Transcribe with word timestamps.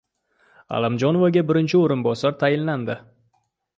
Allamjonovga 0.77 1.43
birinchi 1.51 1.77
o‘rinbosar 1.81 2.37
tayinlandi 2.41 2.97